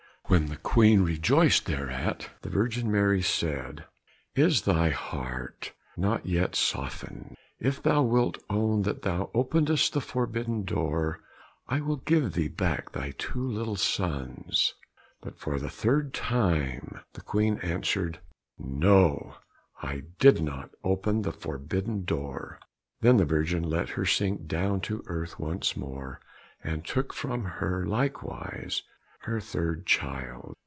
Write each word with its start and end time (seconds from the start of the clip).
When 0.27 0.45
the 0.45 0.55
Queen 0.55 1.01
rejoiced 1.01 1.65
thereat, 1.65 2.29
the 2.41 2.49
Virgin 2.49 2.89
Mary 2.89 3.21
said, 3.21 3.83
"Is 4.33 4.61
thy 4.61 4.89
heart 4.89 5.73
not 5.97 6.25
yet 6.25 6.55
softened? 6.55 7.35
If 7.59 7.83
thou 7.83 8.03
wilt 8.03 8.37
own 8.49 8.83
that 8.83 9.01
thou 9.01 9.29
openedst 9.35 9.91
the 9.91 9.99
forbidden 9.99 10.63
door, 10.63 11.19
I 11.67 11.81
will 11.81 11.97
give 11.97 12.31
thee 12.31 12.47
back 12.47 12.93
thy 12.93 13.11
two 13.17 13.45
little 13.45 13.75
sons." 13.75 14.75
But 15.19 15.37
for 15.37 15.59
the 15.59 15.69
third 15.69 16.13
time 16.13 17.01
the 17.11 17.21
Queen 17.21 17.57
answered, 17.57 18.21
"No, 18.57 19.35
I 19.81 20.03
did 20.17 20.41
not 20.41 20.69
open 20.81 21.23
the 21.23 21.33
forbidden 21.33 22.05
door." 22.05 22.61
Then 23.01 23.17
the 23.17 23.25
Virgin 23.25 23.63
let 23.63 23.89
her 23.89 24.05
sink 24.05 24.47
down 24.47 24.79
to 24.81 25.03
earth 25.07 25.37
once 25.37 25.75
more, 25.75 26.21
and 26.63 26.85
took 26.85 27.11
from 27.11 27.43
her 27.43 27.85
likewise 27.85 28.83
her 29.25 29.39
third 29.39 29.85
child. 29.85 30.55